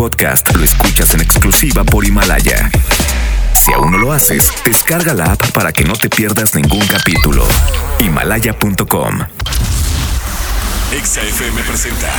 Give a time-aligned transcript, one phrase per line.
[0.00, 2.70] podcast lo escuchas en exclusiva por Himalaya.
[3.52, 7.46] Si aún no lo haces, descarga la app para que no te pierdas ningún capítulo.
[7.98, 9.18] Himalaya.com.
[11.04, 12.10] XFM presenta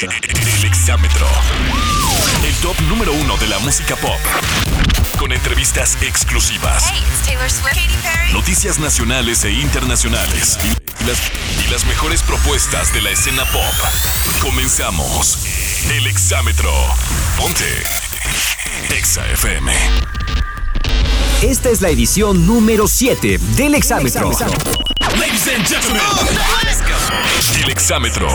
[0.00, 1.26] El Exámetro.
[2.46, 4.20] El top número uno de la música pop.
[5.20, 6.90] Con entrevistas exclusivas.
[6.90, 7.74] Hey, it's Taylor Swift.
[7.74, 8.32] Katy Perry.
[8.32, 10.56] Noticias nacionales e internacionales.
[10.98, 11.20] Y las,
[11.62, 13.62] y las mejores propuestas de la escena pop.
[14.40, 15.44] Comenzamos.
[15.90, 16.72] El Exámetro.
[17.36, 17.82] Ponte.
[18.96, 19.70] Exa FM.
[21.42, 24.30] Esta es la edición número 7 del Exámetro.
[25.18, 26.02] Ladies and gentlemen.
[27.64, 28.28] El Exámetro.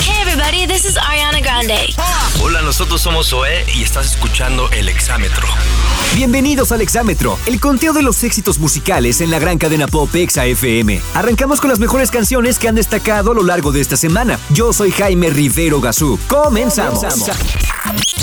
[0.00, 1.94] Hey, everybody, this is Ariana Grande.
[2.40, 5.46] Hola, nosotros somos Zoé y estás escuchando El Exámetro.
[6.14, 10.46] Bienvenidos al Exámetro, el conteo de los éxitos musicales en la gran cadena pop Exa
[10.46, 11.02] FM.
[11.14, 14.38] Arrancamos con las mejores canciones que han destacado a lo largo de esta semana.
[14.50, 16.18] Yo soy Jaime Rivero Gazú.
[16.28, 17.04] Comenzamos.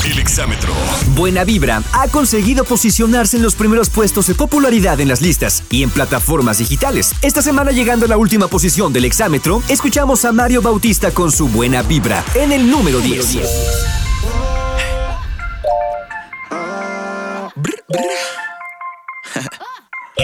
[0.04, 0.72] El Exámetro.
[1.14, 5.82] Buena Vibra ha conseguido posicionarse en los primeros puestos de popularidad en las listas y
[5.82, 7.12] en plataformas digitales.
[7.20, 11.48] Esta semana llegando a la última posición del Exámetro, escuchamos a Mario Bautista con su
[11.48, 13.36] Buena Vibra en el número 10.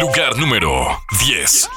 [0.01, 1.69] Lugar número 10.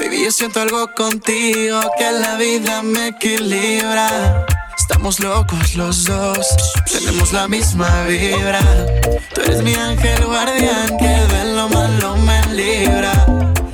[0.00, 4.46] Baby, yo siento algo contigo que la vida me equilibra.
[4.78, 6.46] Estamos locos los dos,
[6.98, 8.60] tenemos la misma vibra.
[9.34, 13.12] Tú eres mi ángel guardián que de lo malo me libra.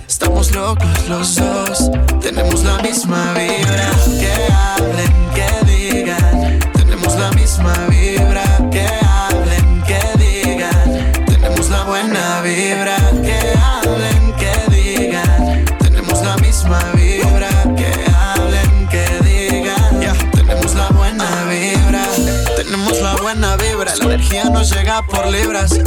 [0.06, 3.90] Estamos locos los dos, tenemos la misma vibra.
[4.20, 8.43] Que hablen, que digan, tenemos la misma vibra.
[24.70, 25.78] Llega por libras.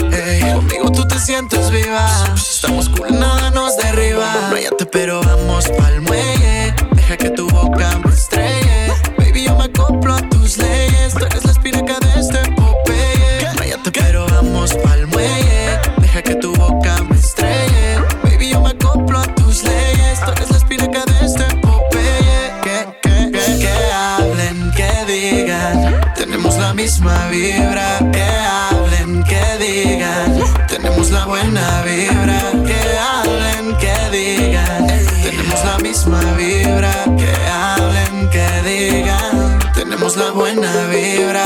[0.54, 2.08] Conmigo tú te sientes viva.
[2.36, 4.52] Estamos cool, nada nos derriba.
[4.92, 6.74] Pero vamos pa'l muelle.
[6.94, 8.94] Deja que tu boca me estrelle.
[9.18, 11.14] Baby, yo me acoplo a tus leyes.
[11.14, 13.48] Tú eres la espinaca de este Popeye.
[13.58, 15.80] Váyate, pero vamos pa'l muelle.
[15.98, 18.00] Deja que tu boca me estrelle.
[18.24, 20.20] Baby, yo me acoplo a tus leyes.
[20.26, 22.52] Tú eres la espinaca de este Popeye.
[22.64, 26.14] Que, que, que, que hablen, que digan.
[26.16, 28.00] Tenemos la misma vibra.
[30.68, 32.52] Tenemos la buena vibra.
[32.66, 34.88] Que hablen, que digan.
[35.24, 36.92] Tenemos la misma vibra.
[37.18, 39.60] Que hablen, que digan.
[39.74, 41.44] Tenemos la buena vibra.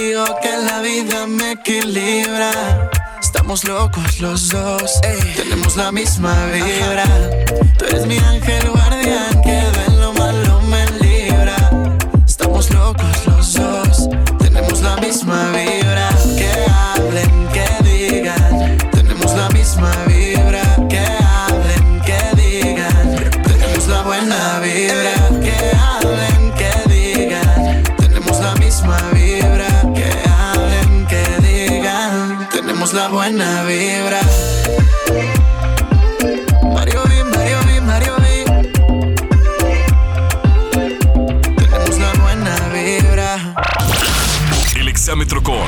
[0.00, 2.90] Contigo que la vida me equilibra.
[3.20, 5.00] Estamos locos los dos,
[5.36, 7.04] tenemos la misma vibra.
[7.76, 11.56] Tú eres mi ángel guardián que de lo malo me libra.
[12.26, 15.79] Estamos locos los dos, tenemos la misma vibra.
[32.80, 34.20] Tenemos la buena vibra.
[36.72, 38.44] Mario B, Mario B, Mario B.
[41.56, 43.54] Tenemos la buena vibra.
[44.76, 45.58] El Exámetro con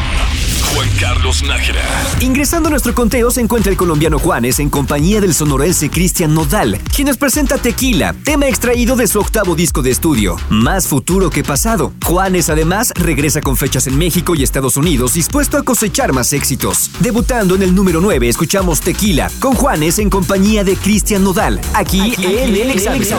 [0.75, 1.83] Juan Carlos Nájera.
[2.21, 6.79] Ingresando a nuestro conteo se encuentra el colombiano Juanes en compañía del sonorense Cristian Nodal,
[6.95, 11.43] quien nos presenta Tequila, tema extraído de su octavo disco de estudio, Más futuro que
[11.43, 11.93] pasado.
[12.05, 16.91] Juanes además regresa con fechas en México y Estados Unidos dispuesto a cosechar más éxitos.
[17.01, 22.15] Debutando en el número 9 escuchamos Tequila, con Juanes en compañía de Cristian Nodal, aquí,
[22.19, 23.19] en el Exámetro.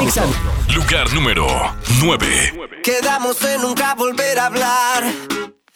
[0.74, 1.48] Lugar número
[2.02, 2.82] 9.
[2.84, 5.04] Quedamos en nunca volver a hablar.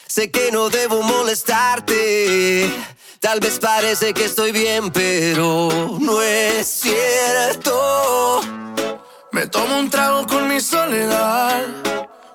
[0.08, 2.72] Sé que no debo molestarte.
[3.20, 8.42] Tal vez parece que estoy bien, pero no es cierto.
[9.32, 11.66] Me tomo un trago con mi soledad.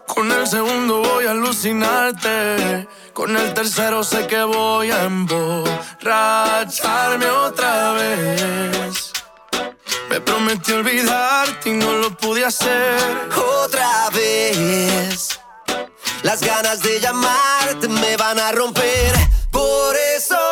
[0.06, 2.86] Con el segundo voy a alucinarte.
[3.14, 9.12] Con el tercero sé que voy a emborracharme otra vez.
[10.10, 13.30] Me prometí olvidarte y no lo pude hacer.
[13.64, 15.31] Otra vez.
[16.22, 19.12] Las ganas de llamarte me van a romper.
[19.50, 20.51] Por eso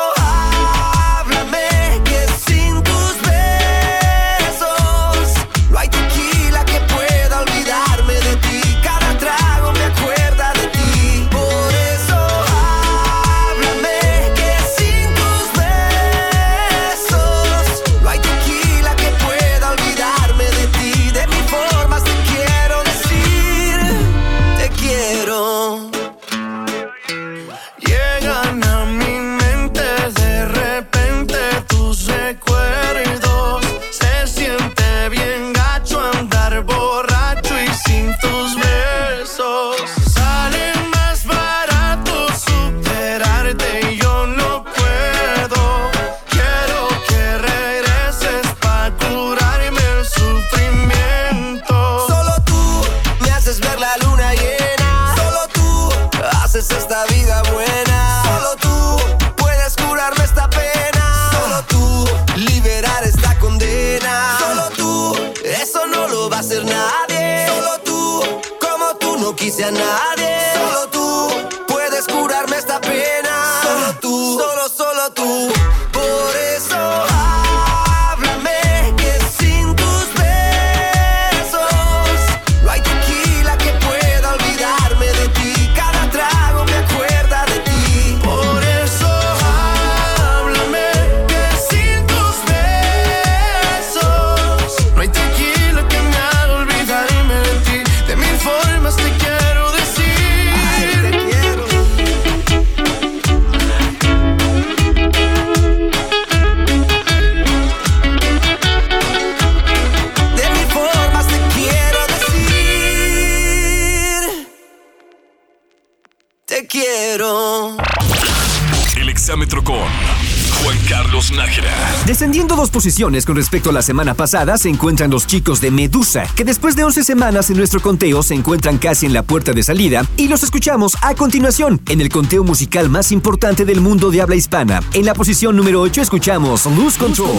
[122.80, 126.76] posiciones con respecto a la semana pasada se encuentran los chicos de Medusa, que después
[126.76, 130.28] de 11 semanas en nuestro conteo se encuentran casi en la puerta de salida y
[130.28, 134.80] los escuchamos a continuación en el conteo musical más importante del mundo de habla hispana.
[134.94, 137.36] En la posición número 8 escuchamos Lose Control.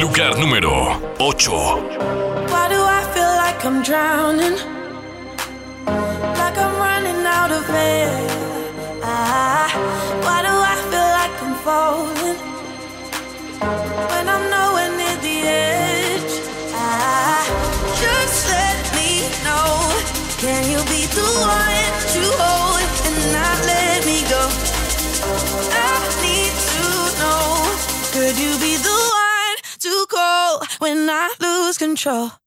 [0.00, 1.50] Lugar número 8.
[1.50, 4.56] Why do I feel like I'm drowning?
[5.84, 8.51] Like I'm running out of air.
[9.22, 12.38] Why do I feel like I'm falling?
[14.10, 16.34] When I'm nowhere near the edge.
[16.74, 17.44] Ah,
[18.02, 19.70] just let me know.
[20.42, 24.42] Can you be the one to hold and not let me go?
[25.70, 25.94] I
[26.26, 26.84] need to
[27.20, 27.46] know.
[28.14, 32.41] Could you be the one to call when I lose control?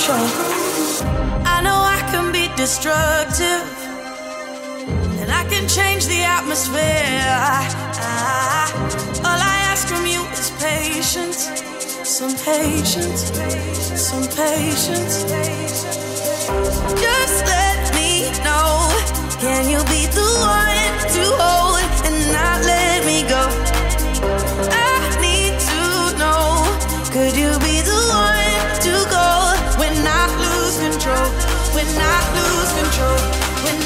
[0.00, 0.26] Control?
[1.44, 3.64] I know I can be destructive.
[5.20, 7.24] And I can change the atmosphere.
[8.02, 8.66] Ah,
[9.26, 11.40] all I ask from you is patience.
[12.08, 13.22] Some patience.
[14.08, 15.24] Some patience.
[17.04, 18.88] Just let me know.
[19.40, 22.79] Can you be the one to hold and not let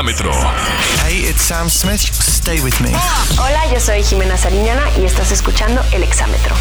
[0.00, 0.32] exámetro.
[1.06, 2.00] Hey, it's Sam Smith.
[2.00, 2.90] Stay with me.
[3.38, 6.54] Hola, yo soy Jimena Sariñana y estás escuchando El Exámetro.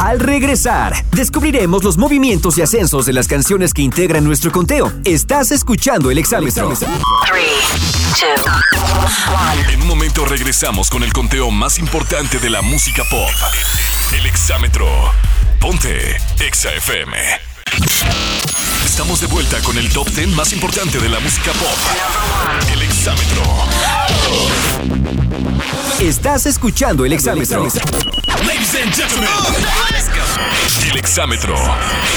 [0.00, 4.92] Al regresar, descubriremos los movimientos y ascensos de las canciones que integran nuestro conteo.
[5.04, 6.72] Estás escuchando el exámetro.
[9.70, 13.30] En un momento regresamos con el conteo más importante de la música pop.
[14.12, 14.88] El exámetro.
[15.60, 18.51] Ponte Exa FM.
[18.92, 21.78] Estamos de vuelta con el top 10 más importante de la música pop.
[22.74, 23.42] El exámetro.
[25.98, 27.62] Estás escuchando el exámetro.
[27.62, 29.28] Ladies and gentlemen.
[30.90, 31.54] El exámetro.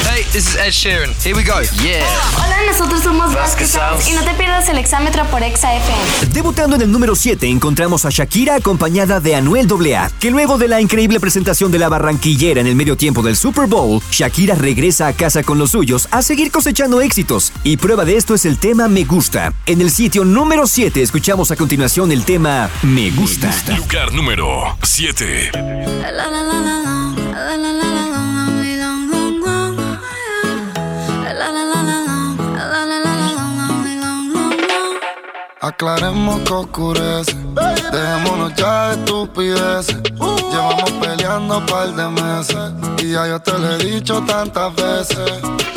[0.10, 1.12] Hey, this is Ed Sheeran.
[1.24, 1.62] Here we go.
[1.84, 2.04] Yeah.
[2.36, 6.34] Hola, nosotros somos Vasquez Sounds y no te pierdas el exámetro por Exa FM.
[6.34, 10.68] Debutando en el número 7 encontramos a Shakira acompañada de Anuel AA, que luego de
[10.68, 15.08] la increíble presentación de la barranquillera en el medio tiempo del Super Bowl, Shakira regresa
[15.08, 17.54] a casa con los suyos a seguir cosechando éxitos.
[17.64, 19.54] Y prueba de esto es el tema Me Gusta.
[19.68, 23.54] En el sitio número 7 escuchamos a continuación el tema Me Gusta.
[23.78, 25.52] Lugar número 7.
[35.62, 37.36] Aclaremos que oscurece.
[37.92, 40.02] Dejémonos ya de estupideces.
[40.52, 42.74] Llevamos peleando un par de meses.
[43.04, 45.75] Y ya yo te lo he dicho tantas veces.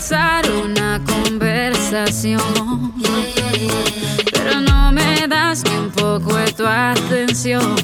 [0.00, 2.40] Una conversación,
[4.32, 7.76] pero no me das ni un poco de tu atención.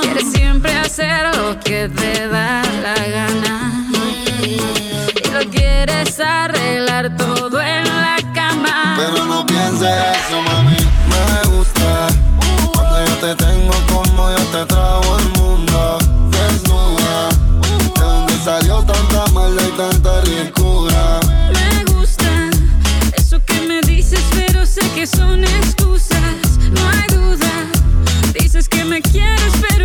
[0.00, 3.90] Quieres siempre hacer lo que te da la gana
[4.40, 8.94] y lo quieres arreglar todo en la cama.
[8.98, 10.76] Pero no pienses eso, mami.
[11.10, 12.06] Me gusta
[12.72, 15.98] cuando yo te tengo como yo te trago el mundo.
[16.30, 17.30] Desnuda,
[17.96, 19.95] de dónde salió tanta maldad
[25.06, 26.58] son excusas.
[26.72, 27.70] No hay duda.
[28.38, 29.75] Dices que me quieres, pero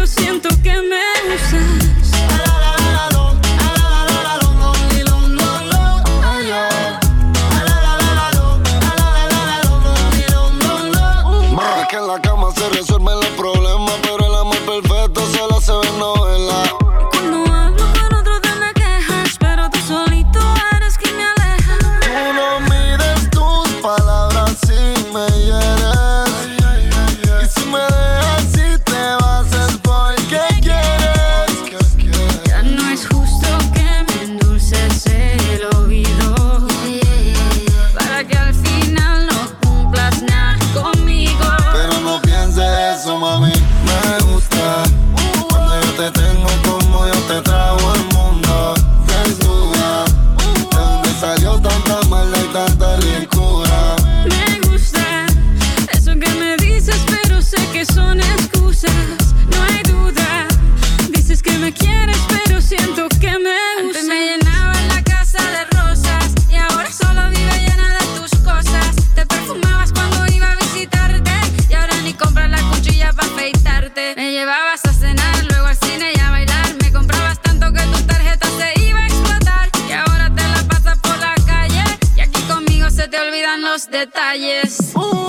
[84.05, 84.93] detalles.
[84.95, 85.20] Yo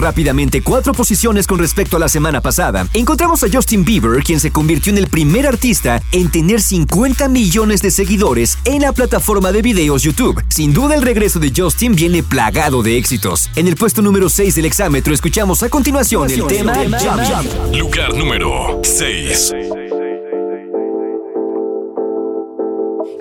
[0.00, 4.50] rápidamente cuatro posiciones con respecto a la semana pasada, encontramos a Justin Bieber, quien se
[4.50, 9.62] convirtió en el primer artista en tener 50 millones de seguidores en la plataforma de
[9.62, 10.42] videos YouTube.
[10.48, 13.50] Sin duda el regreso de Justin viene plagado de éxitos.
[13.56, 17.74] En el puesto número 6 del exámetro escuchamos a continuación el tema Jump Jump.
[17.74, 19.52] Lugar número 6.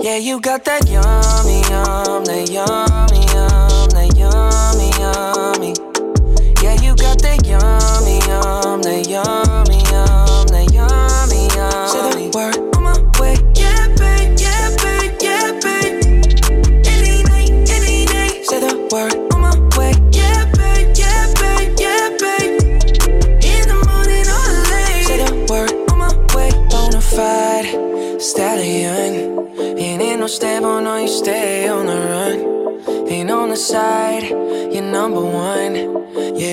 [0.01, 5.88] Yeah, you got that yummy, yum, that yummy, yum, that yummy, yummy.
[6.99, 11.87] Got that yummy, yum, that yummy, yum, that yummy, yummy.
[11.87, 13.35] Say the word on my way.
[13.55, 16.03] Yeah, babe, yeah, babe, yeah, babe.
[16.85, 18.43] Any night, any day.
[18.43, 19.93] Say the word on my way.
[20.11, 22.59] Yeah, babe, yeah, babe, yeah, babe.
[23.47, 25.07] In the morning or late.
[25.07, 26.51] Say the word on my way.
[26.67, 29.47] Bonafide stallion.
[29.57, 33.07] Ain't in no stable, no, you stay on the run.
[33.09, 35.98] Ain't on the side, you're number one.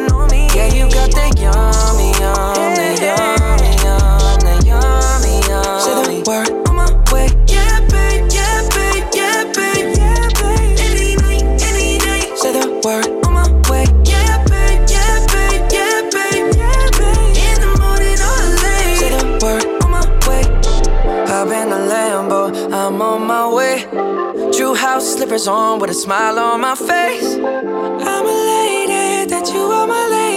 [0.53, 4.11] Yeah, you got that yummy, yum, that yummy, yum,
[4.67, 5.79] yummy, yum.
[5.79, 7.27] Say the word on my way.
[7.47, 10.75] Yeah, babe, yeah, babe, yeah, babe, yeah, babe.
[10.83, 12.35] Any night, any.
[12.35, 13.85] Say the word on my way.
[14.03, 17.31] Yeah, babe, yeah, babe, yeah, babe, yeah, babe.
[17.47, 18.99] In the morning or late.
[18.99, 20.43] Say the word on my way.
[21.31, 22.41] Hop in the Lambo,
[22.73, 23.87] I'm on my way.
[24.51, 27.35] True house slippers on with a smile on my face.
[27.35, 30.30] I'm a lady, that you are my lady.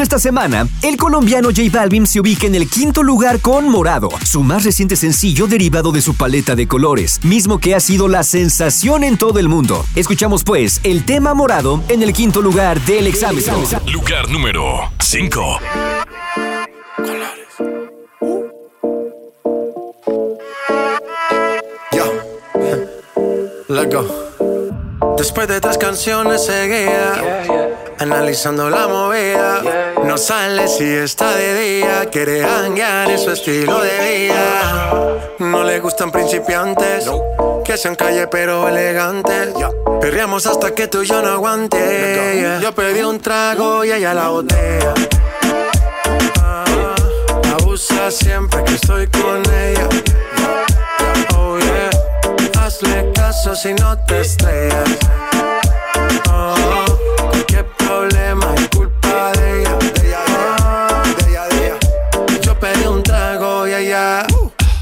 [0.00, 4.42] Esta semana, el colombiano J Balvin se ubica en el quinto lugar con Morado, su
[4.42, 9.04] más reciente sencillo derivado de su paleta de colores, mismo que ha sido la sensación
[9.04, 9.86] en todo el mundo.
[9.94, 13.62] Escuchamos pues el tema Morado en el quinto lugar del exámetro.
[13.92, 15.58] Lugar número 5.
[23.68, 25.16] Let's go.
[25.16, 27.12] Después de tres canciones seguía
[27.98, 29.81] analizando la movida.
[30.12, 35.36] No sale si está de día, quiere hanguear en su estilo de vida.
[35.38, 37.10] No le gustan principiantes,
[37.64, 39.54] que sean calle pero elegantes.
[40.02, 42.58] Perreamos hasta que tú y yo no aguante.
[42.60, 44.92] Yo pedí un trago y ella la botella.
[46.42, 46.94] Ah,
[47.58, 49.88] abusa siempre que estoy con ella.
[51.38, 52.62] Oh yeah.
[52.62, 54.90] Hazle caso si no te estrellas.
[56.30, 56.81] Oh,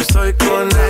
[0.00, 0.89] Estoy con ella.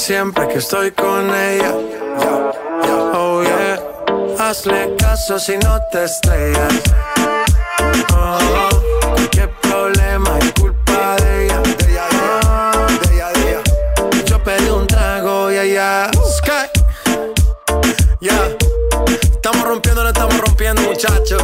[0.00, 1.74] siempre que estoy con ella.
[3.12, 3.78] Oh yeah,
[4.38, 6.72] hazle caso si no te estrellas.
[8.14, 9.10] Oh, oh.
[9.14, 11.60] cualquier problema es culpa de ella.
[11.60, 12.06] De ella,
[13.02, 14.24] de ella, de ella.
[14.24, 16.10] Yo pedí un trago y allá.
[16.38, 16.70] Sky,
[18.22, 18.30] ya.
[18.30, 18.56] Yeah.
[19.34, 21.42] Estamos rompiendo, no estamos rompiendo, muchachos.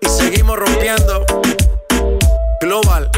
[0.00, 1.26] Y seguimos rompiendo.
[2.60, 3.11] Global.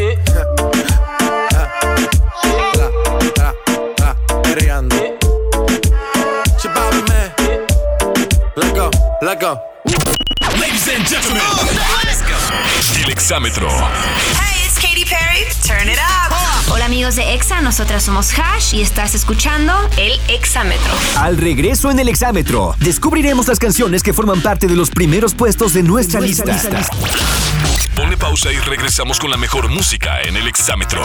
[13.35, 13.68] Exámetro.
[13.68, 15.44] Hey, it's Katy Perry.
[15.66, 16.33] Turn it up.
[16.73, 20.92] Hola amigos de EXA, nosotras somos Hash y estás escuchando El Exámetro.
[21.18, 25.73] Al regreso en el exámetro, descubriremos las canciones que forman parte de los primeros puestos
[25.73, 26.57] de nuestra, lista.
[27.97, 31.03] Ponle pausa y regresamos con la mejor música en el exámetro.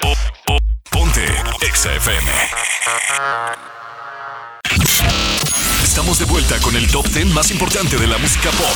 [0.00, 0.14] Po-
[0.46, 0.58] po-
[0.90, 1.26] Ponte
[1.60, 2.32] Exa FM.
[6.06, 8.70] Estamos de vuelta con el top 10 más importante de la música pop.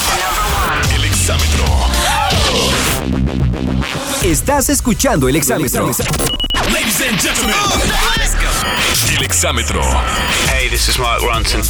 [0.92, 1.64] El exámetro.
[4.20, 5.86] Estás escuchando el exámetro.
[6.72, 7.54] Ladies and gentlemen,
[8.16, 9.16] let's go.
[9.16, 9.80] El exámetro.
[10.52, 11.62] Hey, this is Mark Ronson.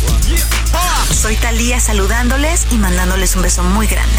[1.12, 4.18] Soy Talía saludándoles y mandándoles un beso muy grande.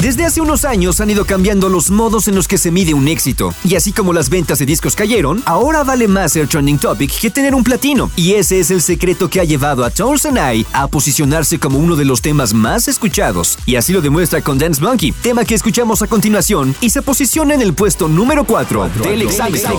[0.00, 3.08] Desde hace unos años han ido cambiando los modos en los que se mide un
[3.08, 3.54] éxito.
[3.64, 7.30] Y así como las ventas de discos cayeron, ahora vale más ser trending topic que
[7.30, 8.10] tener un platino.
[8.14, 11.78] Y ese es el secreto que ha llevado a Tones and I a posicionarse como
[11.78, 13.58] uno de los temas más escuchados.
[13.64, 17.54] Y así lo demuestra con Dance Monkey, tema que escuchamos a continuación y se posiciona
[17.54, 19.78] en el puesto número 4 del exámetro.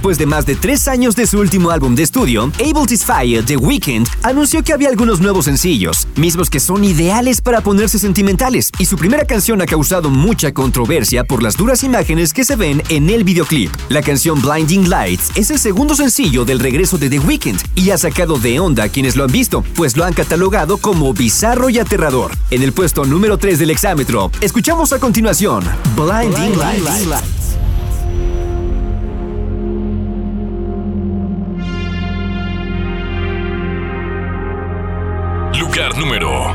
[0.00, 3.58] Después de más de tres años de su último álbum de estudio, Able Fire The
[3.58, 8.86] Weeknd anunció que había algunos nuevos sencillos, mismos que son ideales para ponerse sentimentales, y
[8.86, 13.10] su primera canción ha causado mucha controversia por las duras imágenes que se ven en
[13.10, 13.70] el videoclip.
[13.90, 17.98] La canción Blinding Lights es el segundo sencillo del regreso de The Weeknd y ha
[17.98, 21.78] sacado de onda a quienes lo han visto, pues lo han catalogado como bizarro y
[21.78, 22.32] aterrador.
[22.50, 25.62] En el puesto número 3 del exámetro, escuchamos a continuación
[25.94, 27.39] Blinding, Lights.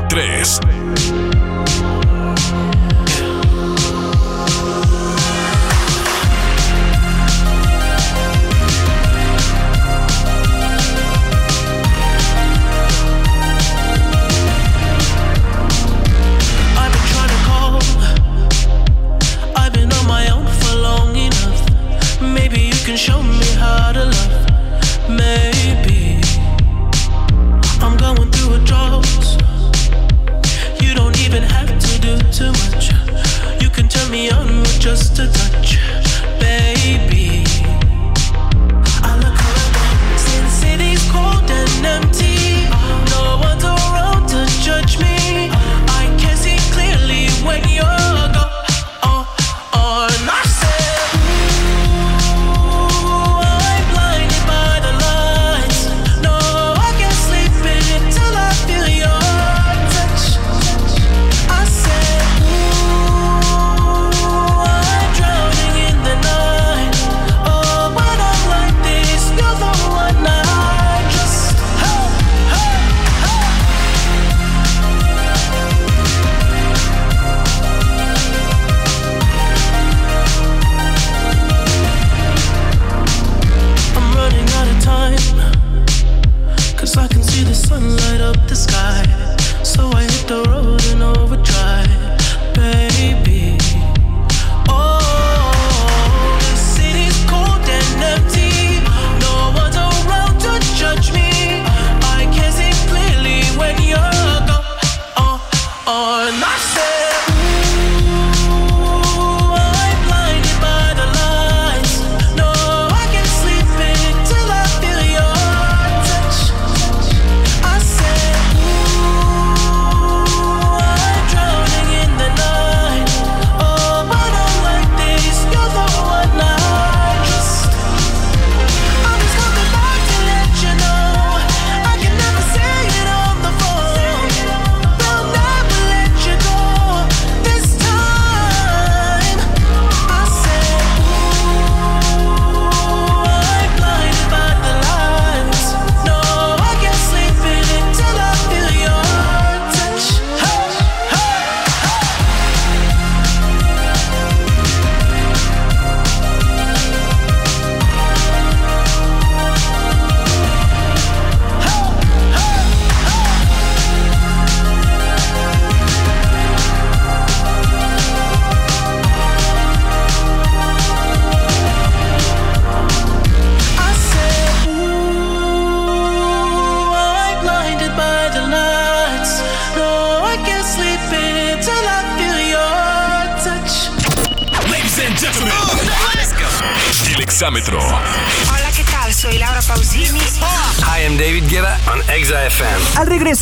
[0.08, 1.95] 3.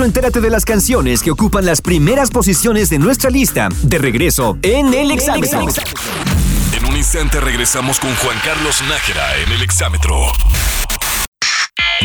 [0.04, 3.68] Entérate de las canciones que ocupan las primeras posiciones de nuestra lista.
[3.82, 5.66] De regreso en el exámetro.
[6.72, 10.32] En un instante regresamos con Juan Carlos Nájera en el exámetro.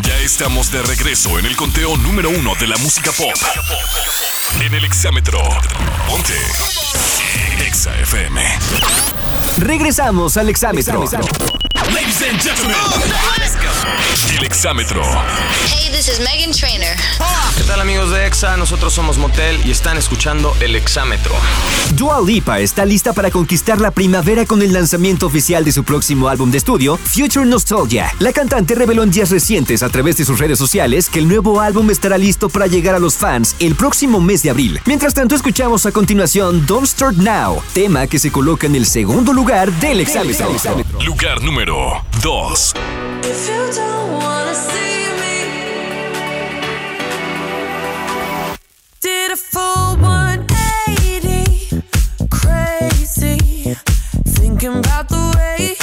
[0.03, 3.35] Ya estamos de regreso en el conteo número uno de la música pop.
[4.65, 5.39] En el exámetro.
[6.07, 6.33] Ponte.
[7.79, 8.41] Exa FM.
[9.59, 10.99] Regresamos al exámetro.
[11.93, 12.75] Ladies and gentlemen.
[14.37, 15.01] El exámetro.
[15.65, 16.95] Hey, this is Megan Trainer.
[17.57, 18.57] ¿Qué tal amigos de Exa?
[18.57, 21.33] Nosotros somos Motel y están escuchando El Exámetro.
[21.95, 26.27] Dua Lipa está lista para conquistar la primavera con el lanzamiento oficial de su próximo
[26.27, 28.13] álbum de estudio, Future Nostalgia.
[28.19, 31.59] La cantante reveló en días recientes a través de sus redes sociales que el nuevo
[31.59, 34.79] álbum estará listo para llegar a los fans el próximo mes de abril.
[34.85, 39.33] Mientras tanto, escuchamos a continuación Don't Start Now, tema que se coloca en el segundo
[39.33, 40.49] lugar del exámetro.
[41.05, 42.73] Lugar número 2.
[43.23, 45.45] If you don't wanna see me,
[49.01, 51.83] did a full 180,
[52.29, 53.75] crazy,
[54.25, 55.78] thinking about the way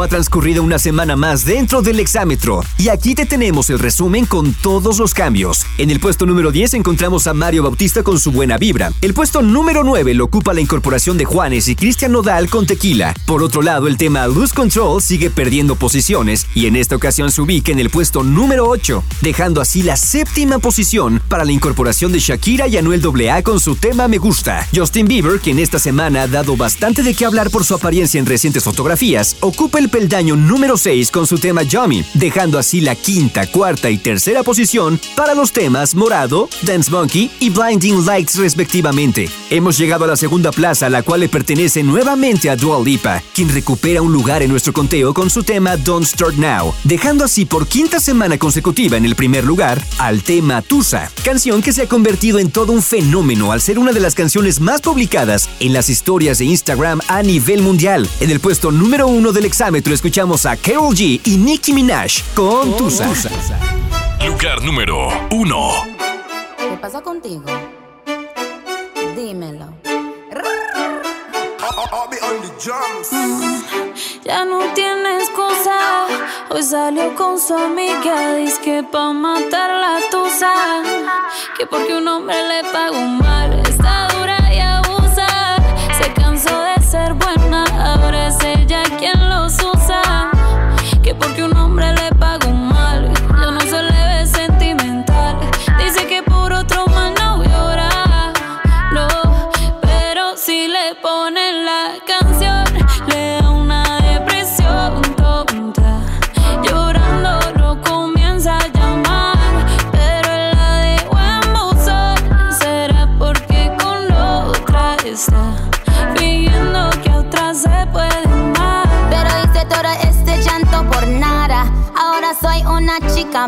[0.00, 2.64] Ha transcurrido una semana más dentro del exámetro.
[2.76, 5.64] Y aquí te tenemos el resumen con todos los cambios.
[5.78, 8.90] En el puesto número 10 encontramos a Mario Bautista con su buena vibra.
[9.00, 13.14] El puesto número 9 lo ocupa la incorporación de Juanes y Cristian Nodal con Tequila.
[13.26, 17.42] Por otro lado, el tema Lose Control sigue perdiendo posiciones y en esta ocasión se
[17.42, 22.18] ubica en el puesto número 8, dejando así la séptima posición para la incorporación de
[22.18, 24.66] Shakira y Anuel AA con su tema Me Gusta.
[24.74, 28.26] Justin Bieber, quien esta semana ha dado bastante de qué hablar por su apariencia en
[28.26, 33.48] recientes fotografías, ocupa el peldaño número 6 con su tema Yummy, dejando así la quinta,
[33.48, 39.28] cuarta y tercera posición para los temas Morado, Dance Monkey y Blinding Lights respectivamente.
[39.50, 43.48] Hemos llegado a la segunda plaza, la cual le pertenece nuevamente a Dua Lipa, quien
[43.48, 47.66] recupera un lugar en nuestro conteo con su tema Don't Start Now, dejando así por
[47.66, 52.38] quinta semana consecutiva en el primer lugar al tema Tusa, canción que se ha convertido
[52.38, 56.38] en todo un fenómeno al ser una de las canciones más publicadas en las historias
[56.38, 58.08] de Instagram a nivel mundial.
[58.20, 59.46] En el puesto número uno del
[59.78, 63.08] escuchamos a Carol G y Nicki Minaj con Tusa.
[64.26, 65.70] Lugar número 1.
[66.58, 67.42] ¿Qué pasa contigo?
[69.16, 69.66] Dímelo.
[73.10, 73.62] Mm,
[74.24, 76.06] Ya no tiene excusa.
[76.50, 78.34] Hoy salió con su amiga.
[78.36, 80.52] Dice que pa' matar la tusa.
[81.58, 83.60] Que porque un hombre le pagó mal.
[83.66, 84.38] Está dura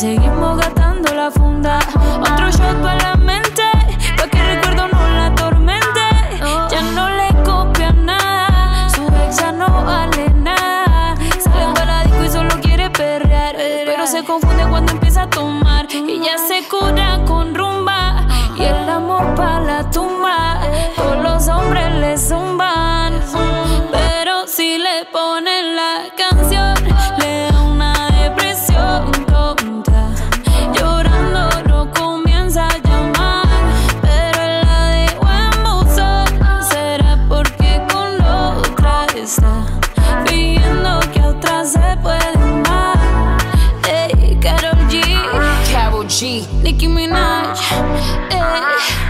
[0.00, 0.79] seguimos gastando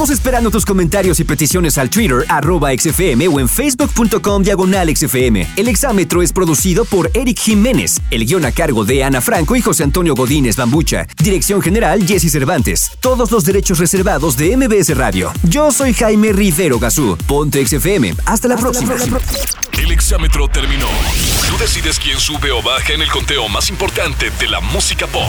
[0.00, 5.46] Estamos esperando tus comentarios y peticiones al Twitter, arroba XFM o en facebook.com diagonal XFM.
[5.56, 8.00] El exámetro es producido por Eric Jiménez.
[8.10, 11.06] El guion a cargo de Ana Franco y José Antonio Godínez Bambucha.
[11.22, 12.92] Dirección general Jesse Cervantes.
[13.00, 15.34] Todos los derechos reservados de MBS Radio.
[15.42, 17.18] Yo soy Jaime Rivero Gazú.
[17.26, 18.14] Ponte XFM.
[18.24, 18.94] Hasta la próxima.
[19.78, 20.88] El exámetro terminó.
[21.46, 25.28] Tú decides quién sube o baja en el conteo más importante de la música pop.